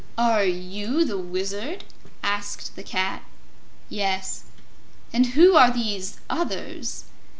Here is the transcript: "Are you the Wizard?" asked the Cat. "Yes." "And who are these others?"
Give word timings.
"Are 0.17 0.43
you 0.43 1.05
the 1.05 1.19
Wizard?" 1.19 1.83
asked 2.23 2.75
the 2.75 2.81
Cat. 2.81 3.21
"Yes." 3.87 4.45
"And 5.13 5.27
who 5.37 5.53
are 5.53 5.69
these 5.69 6.19
others?" 6.27 7.05